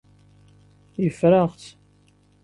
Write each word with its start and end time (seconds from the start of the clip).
Yeffer-aɣ-tt. 1.03 1.69